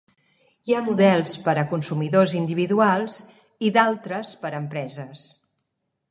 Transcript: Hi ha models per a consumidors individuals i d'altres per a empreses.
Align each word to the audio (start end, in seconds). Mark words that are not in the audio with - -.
Hi 0.69 0.73
ha 0.75 0.79
models 0.85 1.33
per 1.47 1.53
a 1.63 1.65
consumidors 1.73 2.33
individuals 2.39 3.17
i 3.67 3.71
d'altres 3.75 4.31
per 4.47 4.51
a 4.53 4.55
empreses. 4.61 5.27